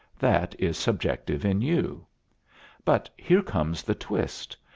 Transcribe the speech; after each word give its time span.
That 0.17 0.55
is 0.57 0.77
subjective 0.79 1.45
in 1.45 1.61
you. 1.61 2.07
But 2.83 3.07
here 3.17 3.43
comes 3.43 3.83
the 3.83 3.93
twist. 3.93 4.57